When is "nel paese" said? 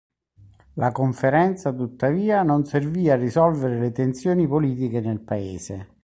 4.99-5.89